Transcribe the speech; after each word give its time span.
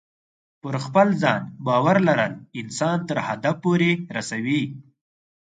پر 0.61 0.75
خپل 0.85 1.07
ځان 1.21 1.41
باور 1.65 1.97
لرل 2.07 2.31
انسان 2.59 2.97
تر 3.09 3.17
هدف 3.27 3.55
پورې 3.63 3.91
رسوي. 4.15 4.61